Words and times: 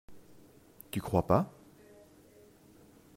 Tu 0.89 0.99
crois 0.99 1.27
pas? 1.27 1.53